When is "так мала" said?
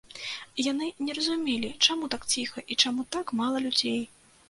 3.19-3.57